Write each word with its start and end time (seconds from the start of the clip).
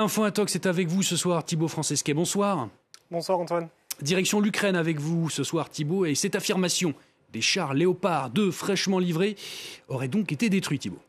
Info 0.00 0.24
Intox 0.24 0.54
est 0.54 0.64
avec 0.64 0.88
vous 0.88 1.02
ce 1.02 1.14
soir, 1.14 1.44
Thibaut 1.44 1.68
Francesquet. 1.68 2.14
Bonsoir. 2.14 2.70
Bonsoir 3.10 3.38
Antoine. 3.38 3.68
Direction 4.00 4.40
l'Ukraine 4.40 4.74
avec 4.74 4.98
vous 4.98 5.28
ce 5.28 5.44
soir, 5.44 5.68
Thibaut. 5.68 6.06
Et 6.06 6.14
cette 6.14 6.34
affirmation 6.34 6.94
des 7.34 7.42
chars 7.42 7.74
Léopard 7.74 8.30
2 8.30 8.50
fraîchement 8.50 8.98
livrés 8.98 9.36
aurait 9.88 10.08
donc 10.08 10.32
été 10.32 10.48
détruite, 10.48 10.80
Thibaut. 10.80 11.02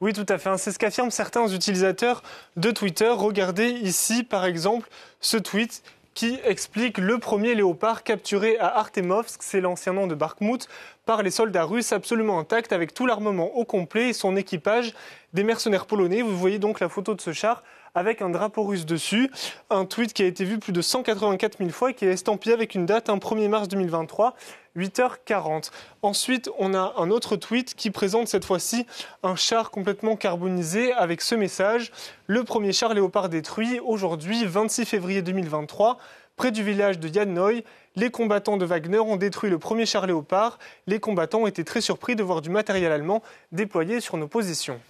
Oui, 0.00 0.12
tout 0.12 0.24
à 0.28 0.38
fait. 0.38 0.56
C'est 0.56 0.70
ce 0.70 0.78
qu'affirment 0.78 1.10
certains 1.10 1.48
utilisateurs 1.48 2.22
de 2.56 2.70
Twitter. 2.70 3.08
Regardez 3.08 3.70
ici, 3.70 4.22
par 4.22 4.44
exemple, 4.44 4.88
ce 5.20 5.36
tweet 5.36 5.82
qui 6.14 6.38
explique 6.44 6.98
le 6.98 7.18
premier 7.18 7.56
léopard 7.56 8.04
capturé 8.04 8.56
à 8.58 8.78
Artemovsk, 8.78 9.42
c'est 9.42 9.60
l'ancien 9.60 9.94
nom 9.94 10.06
de 10.06 10.14
Bakhmut, 10.14 10.68
par 11.10 11.24
les 11.24 11.32
soldats 11.32 11.64
russes 11.64 11.90
absolument 11.90 12.38
intacts 12.38 12.72
avec 12.72 12.94
tout 12.94 13.04
l'armement 13.04 13.56
au 13.56 13.64
complet 13.64 14.10
et 14.10 14.12
son 14.12 14.36
équipage 14.36 14.94
des 15.32 15.42
mercenaires 15.42 15.86
polonais. 15.86 16.22
Vous 16.22 16.38
voyez 16.38 16.60
donc 16.60 16.78
la 16.78 16.88
photo 16.88 17.16
de 17.16 17.20
ce 17.20 17.32
char 17.32 17.64
avec 17.96 18.22
un 18.22 18.30
drapeau 18.30 18.62
russe 18.62 18.86
dessus. 18.86 19.28
Un 19.70 19.86
tweet 19.86 20.12
qui 20.12 20.22
a 20.22 20.26
été 20.26 20.44
vu 20.44 20.60
plus 20.60 20.72
de 20.72 20.80
184 20.80 21.58
000 21.58 21.70
fois 21.70 21.90
et 21.90 21.94
qui 21.94 22.04
est 22.04 22.12
estampillé 22.12 22.54
avec 22.54 22.76
une 22.76 22.86
date, 22.86 23.10
un 23.10 23.16
1er 23.16 23.48
mars 23.48 23.66
2023, 23.66 24.36
8h40. 24.76 25.72
Ensuite, 26.02 26.48
on 26.60 26.74
a 26.74 26.94
un 26.96 27.10
autre 27.10 27.34
tweet 27.34 27.74
qui 27.74 27.90
présente 27.90 28.28
cette 28.28 28.44
fois-ci 28.44 28.86
un 29.24 29.34
char 29.34 29.72
complètement 29.72 30.14
carbonisé 30.14 30.92
avec 30.92 31.22
ce 31.22 31.34
message. 31.34 31.90
Le 32.28 32.44
premier 32.44 32.72
char 32.72 32.94
léopard 32.94 33.28
détruit 33.28 33.80
aujourd'hui, 33.80 34.44
26 34.44 34.84
février 34.84 35.22
2023, 35.22 35.98
près 36.36 36.52
du 36.52 36.62
village 36.62 37.00
de 37.00 37.08
Yadnoy. 37.08 37.64
Les 37.96 38.10
combattants 38.10 38.56
de 38.56 38.64
Wagner 38.64 39.00
ont 39.00 39.16
détruit 39.16 39.50
le 39.50 39.58
premier 39.58 39.84
char 39.84 40.06
léopard. 40.06 40.58
Les 40.86 41.00
combattants 41.00 41.42
ont 41.42 41.46
été 41.46 41.64
très 41.64 41.80
surpris 41.80 42.14
de 42.14 42.22
voir 42.22 42.40
du 42.40 42.50
matériel 42.50 42.92
allemand 42.92 43.22
déployé 43.52 44.00
sur 44.00 44.16
nos 44.16 44.28
positions. 44.28 44.80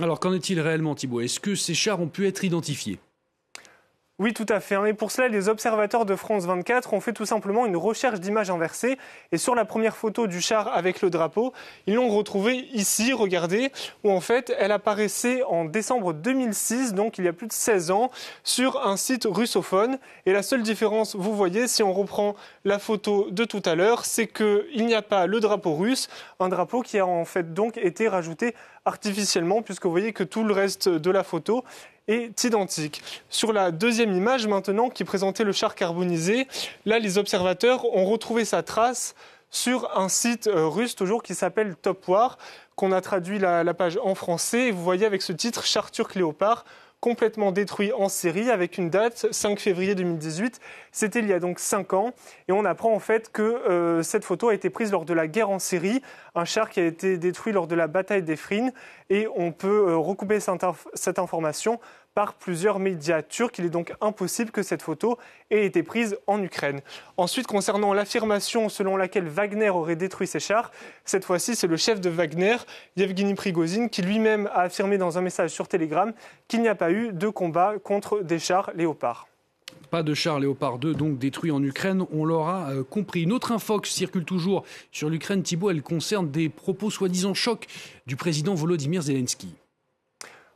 Alors 0.00 0.20
qu'en 0.20 0.32
est-il 0.32 0.60
réellement, 0.60 0.94
Thibault? 0.94 1.20
Est-ce 1.20 1.40
que 1.40 1.54
ces 1.54 1.74
chars 1.74 2.00
ont 2.00 2.08
pu 2.08 2.26
être 2.26 2.44
identifiés? 2.44 2.98
Oui, 4.18 4.34
tout 4.34 4.46
à 4.50 4.60
fait. 4.60 4.76
Et 4.88 4.92
pour 4.92 5.10
cela, 5.10 5.26
les 5.26 5.48
observateurs 5.48 6.04
de 6.04 6.14
France 6.14 6.44
24 6.44 6.92
ont 6.92 7.00
fait 7.00 7.12
tout 7.12 7.24
simplement 7.24 7.66
une 7.66 7.76
recherche 7.76 8.20
d'images 8.20 8.50
inversées. 8.50 8.98
Et 9.32 9.38
sur 9.38 9.54
la 9.54 9.64
première 9.64 9.96
photo 9.96 10.26
du 10.26 10.40
char 10.40 10.68
avec 10.68 11.00
le 11.00 11.10
drapeau, 11.10 11.52
ils 11.86 11.94
l'ont 11.94 12.08
retrouvée 12.08 12.68
ici, 12.72 13.12
regardez, 13.14 13.72
où 14.04 14.12
en 14.12 14.20
fait, 14.20 14.54
elle 14.58 14.70
apparaissait 14.70 15.42
en 15.44 15.64
décembre 15.64 16.12
2006, 16.12 16.94
donc 16.94 17.18
il 17.18 17.24
y 17.24 17.28
a 17.28 17.32
plus 17.32 17.48
de 17.48 17.52
16 17.52 17.90
ans, 17.90 18.10
sur 18.44 18.86
un 18.86 18.96
site 18.96 19.26
russophone. 19.28 19.98
Et 20.26 20.32
la 20.32 20.42
seule 20.42 20.62
différence, 20.62 21.16
vous 21.16 21.34
voyez, 21.34 21.66
si 21.66 21.82
on 21.82 21.92
reprend 21.92 22.36
la 22.64 22.78
photo 22.78 23.28
de 23.30 23.44
tout 23.44 23.62
à 23.64 23.74
l'heure, 23.74 24.04
c'est 24.04 24.28
qu'il 24.28 24.86
n'y 24.86 24.94
a 24.94 25.02
pas 25.02 25.26
le 25.26 25.40
drapeau 25.40 25.74
russe, 25.74 26.08
un 26.38 26.48
drapeau 26.48 26.82
qui 26.82 26.98
a 26.98 27.06
en 27.06 27.24
fait 27.24 27.54
donc 27.54 27.76
été 27.76 28.08
rajouté 28.08 28.54
artificiellement, 28.84 29.62
puisque 29.62 29.84
vous 29.84 29.90
voyez 29.90 30.12
que 30.12 30.24
tout 30.24 30.44
le 30.44 30.52
reste 30.52 30.88
de 30.88 31.10
la 31.10 31.24
photo 31.24 31.64
identique. 32.44 33.02
Sur 33.28 33.52
la 33.52 33.70
deuxième 33.70 34.12
image 34.12 34.46
maintenant 34.46 34.88
qui 34.88 35.04
présentait 35.04 35.44
le 35.44 35.52
char 35.52 35.74
carbonisé, 35.74 36.46
là 36.86 36.98
les 36.98 37.18
observateurs 37.18 37.84
ont 37.94 38.04
retrouvé 38.04 38.44
sa 38.44 38.62
trace 38.62 39.14
sur 39.50 39.96
un 39.98 40.08
site 40.08 40.46
euh, 40.46 40.66
russe 40.66 40.96
toujours 40.96 41.22
qui 41.22 41.34
s'appelle 41.34 41.76
Top 41.76 42.08
War, 42.08 42.38
qu'on 42.74 42.90
a 42.90 43.00
traduit 43.00 43.38
la, 43.38 43.74
page 43.74 43.98
en 44.02 44.14
français. 44.14 44.68
Et 44.68 44.70
vous 44.70 44.82
voyez 44.82 45.06
avec 45.06 45.22
ce 45.22 45.32
titre 45.32 45.64
Char 45.64 45.90
turc 45.90 46.14
léopard 46.14 46.64
complètement 47.02 47.50
détruit 47.50 47.92
en 47.92 48.08
série 48.08 48.48
avec 48.48 48.78
une 48.78 48.88
date 48.88 49.26
5 49.32 49.58
février 49.58 49.96
2018. 49.96 50.60
C'était 50.92 51.18
il 51.18 51.26
y 51.26 51.32
a 51.32 51.40
donc 51.40 51.58
5 51.58 51.94
ans 51.94 52.14
et 52.46 52.52
on 52.52 52.64
apprend 52.64 52.94
en 52.94 53.00
fait 53.00 53.32
que 53.32 53.42
euh, 53.42 54.04
cette 54.04 54.24
photo 54.24 54.50
a 54.50 54.54
été 54.54 54.70
prise 54.70 54.92
lors 54.92 55.04
de 55.04 55.12
la 55.12 55.26
guerre 55.26 55.50
en 55.50 55.58
Syrie, 55.58 56.00
un 56.36 56.44
char 56.44 56.70
qui 56.70 56.78
a 56.78 56.86
été 56.86 57.18
détruit 57.18 57.52
lors 57.52 57.66
de 57.66 57.74
la 57.74 57.88
bataille 57.88 58.22
d'Efrin 58.22 58.68
et 59.10 59.26
on 59.34 59.50
peut 59.50 59.88
euh, 59.88 59.96
recouper 59.96 60.38
cette 60.94 61.18
information 61.18 61.80
par 62.14 62.34
plusieurs 62.34 62.78
médias 62.78 63.22
turcs. 63.22 63.52
Il 63.58 63.64
est 63.64 63.70
donc 63.70 63.94
impossible 64.00 64.50
que 64.50 64.62
cette 64.62 64.82
photo 64.82 65.18
ait 65.50 65.64
été 65.64 65.82
prise 65.82 66.16
en 66.26 66.42
Ukraine. 66.42 66.80
Ensuite, 67.16 67.46
concernant 67.46 67.92
l'affirmation 67.92 68.68
selon 68.68 68.96
laquelle 68.96 69.28
Wagner 69.28 69.70
aurait 69.70 69.96
détruit 69.96 70.26
ses 70.26 70.40
chars, 70.40 70.70
cette 71.04 71.24
fois-ci, 71.24 71.56
c'est 71.56 71.66
le 71.66 71.76
chef 71.76 72.00
de 72.00 72.10
Wagner, 72.10 72.56
Yevgeny 72.96 73.34
Prigozhin, 73.34 73.88
qui 73.88 74.02
lui-même 74.02 74.48
a 74.52 74.62
affirmé 74.62 74.98
dans 74.98 75.18
un 75.18 75.22
message 75.22 75.50
sur 75.50 75.68
Telegram 75.68 76.12
qu'il 76.48 76.62
n'y 76.62 76.68
a 76.68 76.74
pas 76.74 76.90
eu 76.90 77.12
de 77.12 77.28
combat 77.28 77.74
contre 77.82 78.20
des 78.20 78.38
chars 78.38 78.70
léopards. 78.74 79.28
Pas 79.90 80.02
de 80.02 80.14
chars 80.14 80.40
Léopard 80.40 80.78
2 80.78 80.94
donc 80.94 81.18
détruits 81.18 81.50
en 81.50 81.62
Ukraine, 81.62 82.06
on 82.12 82.24
l'aura 82.24 82.70
euh, 82.70 82.82
compris. 82.82 83.24
Une 83.24 83.32
autre 83.32 83.52
info 83.52 83.78
qui 83.78 83.92
circule 83.92 84.24
toujours 84.24 84.64
sur 84.90 85.10
l'Ukraine, 85.10 85.42
Thibault, 85.42 85.70
elle 85.70 85.82
concerne 85.82 86.30
des 86.30 86.48
propos 86.48 86.88
soi-disant 86.88 87.34
chocs 87.34 87.66
du 88.06 88.16
président 88.16 88.54
Volodymyr 88.54 89.02
Zelensky. 89.02 89.54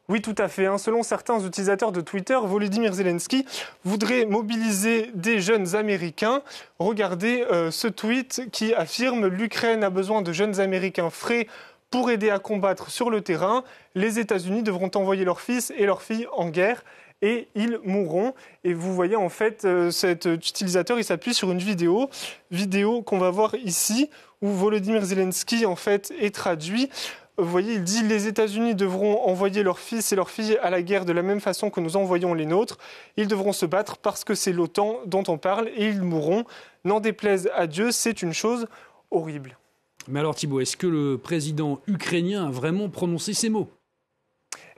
Oui, 0.08 0.22
tout 0.22 0.36
à 0.38 0.46
fait. 0.46 0.66
Hein. 0.66 0.78
Selon 0.78 1.02
certains 1.02 1.40
utilisateurs 1.40 1.90
de 1.90 2.00
Twitter, 2.00 2.38
Volodymyr 2.40 2.92
Zelensky 2.92 3.44
voudrait 3.84 4.24
mobiliser 4.24 5.10
des 5.14 5.40
jeunes 5.40 5.74
Américains. 5.74 6.42
Regardez 6.78 7.44
euh, 7.50 7.72
ce 7.72 7.88
tweet 7.88 8.48
qui 8.52 8.72
affirme 8.72 9.26
l'Ukraine 9.26 9.82
a 9.82 9.90
besoin 9.90 10.22
de 10.22 10.32
jeunes 10.32 10.60
Américains 10.60 11.10
frais 11.10 11.48
pour 11.90 12.10
aider 12.10 12.30
à 12.30 12.38
combattre 12.38 12.88
sur 12.88 13.10
le 13.10 13.20
terrain. 13.20 13.64
Les 13.96 14.20
États-Unis 14.20 14.62
devront 14.62 14.90
envoyer 14.94 15.24
leurs 15.24 15.40
fils 15.40 15.72
et 15.76 15.86
leurs 15.86 16.02
filles 16.02 16.28
en 16.32 16.50
guerre 16.50 16.84
et 17.20 17.48
ils 17.56 17.80
mourront. 17.82 18.32
Et 18.62 18.74
vous 18.74 18.94
voyez 18.94 19.16
en 19.16 19.28
fait 19.28 19.64
euh, 19.64 19.90
cet 19.90 20.26
utilisateur, 20.26 20.98
il 20.98 21.04
s'appuie 21.04 21.34
sur 21.34 21.50
une 21.50 21.58
vidéo, 21.58 22.10
vidéo 22.52 23.02
qu'on 23.02 23.18
va 23.18 23.30
voir 23.30 23.56
ici, 23.56 24.08
où 24.40 24.50
Volodymyr 24.50 25.04
Zelensky 25.04 25.66
en 25.66 25.76
fait 25.76 26.12
est 26.20 26.34
traduit. 26.34 26.90
Vous 27.38 27.50
voyez, 27.50 27.74
il 27.74 27.84
dit 27.84 28.02
les 28.02 28.28
États-Unis 28.28 28.74
devront 28.74 29.26
envoyer 29.26 29.62
leurs 29.62 29.78
fils 29.78 30.10
et 30.10 30.16
leurs 30.16 30.30
filles 30.30 30.58
à 30.62 30.70
la 30.70 30.80
guerre 30.80 31.04
de 31.04 31.12
la 31.12 31.22
même 31.22 31.40
façon 31.40 31.68
que 31.68 31.80
nous 31.80 31.96
envoyons 31.96 32.32
les 32.32 32.46
nôtres. 32.46 32.78
Ils 33.18 33.28
devront 33.28 33.52
se 33.52 33.66
battre 33.66 33.98
parce 33.98 34.24
que 34.24 34.34
c'est 34.34 34.52
l'OTAN 34.52 35.00
dont 35.04 35.24
on 35.28 35.36
parle 35.36 35.68
et 35.76 35.86
ils 35.86 36.00
mourront. 36.00 36.44
N'en 36.84 36.98
déplaise 36.98 37.50
à 37.54 37.66
Dieu, 37.66 37.92
c'est 37.92 38.22
une 38.22 38.32
chose 38.32 38.66
horrible. 39.10 39.58
Mais 40.08 40.20
alors 40.20 40.34
Thibault, 40.34 40.60
est-ce 40.60 40.78
que 40.78 40.86
le 40.86 41.18
président 41.18 41.80
ukrainien 41.86 42.46
a 42.46 42.50
vraiment 42.50 42.88
prononcé 42.88 43.34
ces 43.34 43.50
mots? 43.50 43.68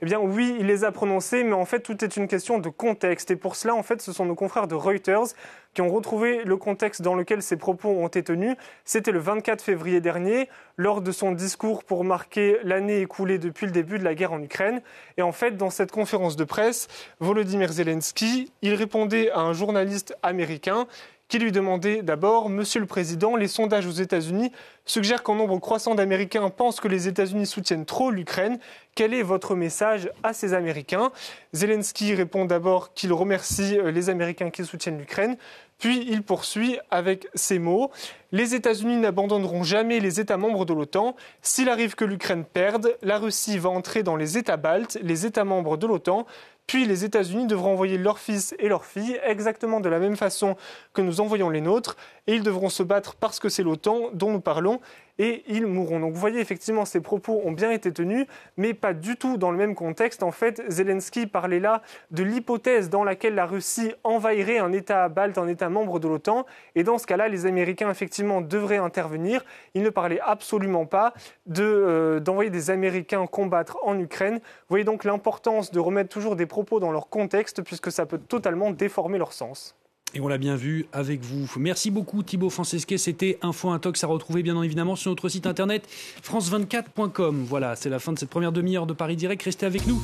Eh 0.01 0.05
bien 0.05 0.19
oui, 0.19 0.55
il 0.59 0.67
les 0.67 0.83
a 0.85 0.91
prononcés, 0.91 1.43
mais 1.43 1.53
en 1.53 1.65
fait 1.65 1.81
tout 1.81 2.03
est 2.03 2.15
une 2.15 2.27
question 2.27 2.59
de 2.59 2.69
contexte. 2.69 3.31
Et 3.31 3.35
pour 3.35 3.55
cela, 3.55 3.75
en 3.75 3.83
fait, 3.83 4.01
ce 4.01 4.13
sont 4.13 4.25
nos 4.25 4.35
confrères 4.35 4.67
de 4.67 4.75
Reuters 4.75 5.33
qui 5.73 5.81
ont 5.81 5.89
retrouvé 5.89 6.43
le 6.45 6.57
contexte 6.57 7.01
dans 7.01 7.15
lequel 7.15 7.41
ces 7.41 7.57
propos 7.57 7.89
ont 7.89 8.07
été 8.07 8.23
tenus. 8.23 8.55
C'était 8.85 9.11
le 9.11 9.19
24 9.19 9.61
février 9.61 10.01
dernier, 10.01 10.49
lors 10.77 11.01
de 11.01 11.11
son 11.11 11.31
discours 11.31 11.83
pour 11.83 12.03
marquer 12.03 12.57
l'année 12.63 13.01
écoulée 13.01 13.37
depuis 13.37 13.65
le 13.65 13.71
début 13.71 13.99
de 13.99 14.03
la 14.03 14.15
guerre 14.15 14.33
en 14.33 14.41
Ukraine. 14.41 14.81
Et 15.17 15.21
en 15.21 15.31
fait, 15.31 15.57
dans 15.57 15.69
cette 15.69 15.91
conférence 15.91 16.35
de 16.35 16.43
presse, 16.43 16.87
Volodymyr 17.19 17.71
Zelensky, 17.71 18.51
il 18.61 18.73
répondait 18.73 19.29
à 19.31 19.39
un 19.39 19.53
journaliste 19.53 20.15
américain 20.23 20.87
qui 21.29 21.37
lui 21.39 21.51
demandait 21.51 22.01
d'abord 22.01 22.49
Monsieur 22.49 22.81
le 22.81 22.87
Président, 22.87 23.35
les 23.35 23.47
sondages 23.47 23.85
aux 23.85 23.91
États-Unis 23.91 24.51
suggèrent 24.85 25.23
qu'un 25.23 25.35
nombre 25.35 25.59
croissant 25.59 25.93
d'Américains 25.93 26.49
pensent 26.49 26.79
que 26.79 26.87
les 26.87 27.07
États-Unis 27.07 27.45
soutiennent 27.45 27.85
trop 27.85 28.09
l'Ukraine. 28.09 28.59
Quel 28.95 29.13
est 29.13 29.21
votre 29.21 29.55
message 29.55 30.09
à 30.23 30.33
ces 30.33 30.55
Américains? 30.55 31.11
Zelensky 31.53 32.15
répond 32.15 32.45
d'abord 32.45 32.93
qu'il 32.93 33.13
remercie 33.13 33.77
euh, 33.77 33.91
les 33.91 34.09
Américains 34.09 34.49
qui 34.49 34.65
soutiennent 34.65 34.97
l'Ukraine. 34.97 35.37
Puis 35.77 36.05
il 36.09 36.23
poursuit 36.23 36.79
avec 36.89 37.27
ces 37.35 37.59
mots 37.59 37.91
Les 38.31 38.53
États-Unis 38.53 38.97
n'abandonneront 38.97 39.63
jamais 39.63 39.99
les 39.99 40.19
États 40.19 40.37
membres 40.37 40.63
de 40.63 40.73
l'OTAN. 40.73 41.15
S'il 41.41 41.67
arrive 41.67 41.95
que 41.95 42.05
l'Ukraine 42.05 42.45
perde, 42.45 42.95
la 43.01 43.17
Russie 43.17 43.57
va 43.57 43.69
entrer 43.69 44.03
dans 44.03 44.15
les 44.15 44.37
États 44.37 44.57
baltes, 44.57 44.99
les 45.01 45.25
États 45.25 45.45
membres 45.45 45.77
de 45.77 45.87
l'OTAN, 45.87 46.27
puis 46.67 46.85
les 46.85 47.03
États-Unis 47.03 47.47
devront 47.47 47.71
envoyer 47.71 47.97
leurs 47.97 48.19
fils 48.19 48.53
et 48.59 48.69
leurs 48.69 48.85
filles 48.85 49.19
exactement 49.25 49.79
de 49.79 49.89
la 49.89 49.97
même 49.97 50.15
façon 50.15 50.55
que 50.93 51.01
nous 51.01 51.19
envoyons 51.19 51.49
les 51.49 51.61
nôtres, 51.61 51.97
et 52.29 52.35
ils 52.35 52.43
devront 52.43 52.69
se 52.69 52.83
battre 52.83 53.15
parce 53.15 53.39
que 53.39 53.49
c'est 53.49 53.63
l'OTAN 53.63 54.11
dont 54.13 54.29
nous 54.29 54.39
parlons, 54.39 54.79
et 55.17 55.43
ils 55.47 55.65
mourront. 55.65 55.99
Donc 55.99 56.13
vous 56.13 56.19
voyez, 56.19 56.39
effectivement, 56.39 56.85
ces 56.85 57.01
propos 57.01 57.41
ont 57.43 57.51
bien 57.51 57.71
été 57.71 57.91
tenus, 57.91 58.27
mais 58.55 58.75
pas 58.75 58.93
du 58.93 59.15
tout 59.15 59.37
dans 59.37 59.49
le 59.49 59.57
même 59.57 59.73
contexte. 59.73 60.21
En 60.21 60.31
fait, 60.31 60.61
Zelensky 60.69 61.25
parlait 61.25 61.59
là 61.59 61.81
de 62.11 62.21
l'hypothèse 62.21 62.87
dans 62.91 63.03
laquelle 63.03 63.33
la 63.33 63.47
Russie 63.47 63.93
envahirait 64.03 64.59
un 64.59 64.71
État 64.71 65.09
balte, 65.09 65.39
un 65.39 65.47
État 65.47 65.69
membre 65.69 65.99
de 65.99 66.07
l'OTAN, 66.07 66.45
et 66.75 66.83
dans 66.83 66.99
ce 66.99 67.07
cas-là, 67.07 67.29
les 67.29 67.47
Américains, 67.47 67.89
effectivement, 67.89 68.41
devraient 68.41 68.77
intervenir. 68.77 69.43
Il 69.73 69.81
ne 69.81 69.89
parlait 69.89 70.21
absolument 70.23 70.85
pas 70.85 71.15
euh, 71.57 72.19
d'envoyer 72.19 72.51
des 72.51 72.69
Américains 72.69 73.25
combattre 73.25 73.79
en 73.81 73.97
Ukraine. 73.97 74.35
Vous 74.35 74.69
voyez 74.69 74.85
donc 74.85 75.03
l'importance 75.03 75.71
de 75.71 75.79
remettre 75.79 76.09
toujours 76.09 76.35
des 76.35 76.45
propos 76.45 76.79
dans 76.79 76.91
leur 76.91 77.09
contexte, 77.09 77.63
puisque 77.63 77.91
ça 77.91 78.05
peut 78.05 78.19
totalement 78.19 78.69
déformer 78.69 79.17
leur 79.17 79.33
sens. 79.33 79.75
Et 80.13 80.21
on 80.21 80.27
l'a 80.27 80.37
bien 80.37 80.55
vu 80.55 80.87
avec 80.91 81.21
vous. 81.21 81.49
Merci 81.57 81.91
beaucoup 81.91 82.23
Thibaut 82.23 82.49
Francesquet. 82.49 82.97
C'était 82.97 83.37
Info 83.41 83.69
Intox 83.69 84.03
à 84.03 84.07
retrouver 84.07 84.43
bien 84.43 84.61
évidemment 84.61 84.95
sur 84.95 85.11
notre 85.11 85.29
site 85.29 85.45
internet 85.45 85.87
france24.com. 86.23 87.45
Voilà, 87.47 87.75
c'est 87.75 87.89
la 87.89 87.99
fin 87.99 88.13
de 88.13 88.19
cette 88.19 88.29
première 88.29 88.51
demi-heure 88.51 88.87
de 88.87 88.93
Paris 88.93 89.15
Direct. 89.15 89.43
Restez 89.43 89.65
avec 89.65 89.85
nous. 89.85 90.01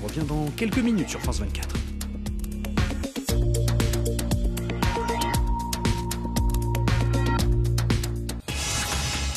On 0.00 0.06
revient 0.06 0.26
dans 0.26 0.46
quelques 0.56 0.78
minutes 0.78 1.10
sur 1.10 1.20
France 1.20 1.40
24. 1.40 1.89